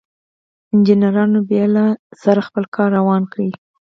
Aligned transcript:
انجنيرانو 0.73 1.39
بيا 1.49 1.65
له 1.75 1.85
سره 2.23 2.39
خپل 2.47 2.63
کار 2.75 2.89
روان 2.99 3.21
کړ. 3.31 3.39